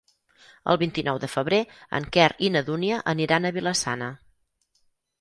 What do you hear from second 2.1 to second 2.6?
Quer i